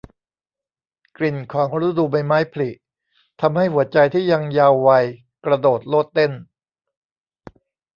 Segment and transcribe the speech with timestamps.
[1.17, 2.69] กลิ่นของฤดูใบไม้ผลิ
[3.41, 5.05] ทำให้หัวใจที่ยังเยาว์วัย
[5.45, 6.31] กระโดดโลดเต้น